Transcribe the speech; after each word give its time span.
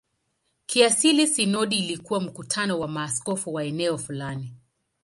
Kiasili 0.65 1.27
sinodi 1.27 1.79
ilikuwa 1.79 2.21
mkutano 2.21 2.79
wa 2.79 2.87
maaskofu 2.87 3.53
wa 3.53 3.63
eneo 3.63 3.97
fulani. 3.97 4.53